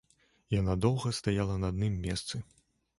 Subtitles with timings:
[0.59, 2.47] Яна доўга стаяла на адным месцы.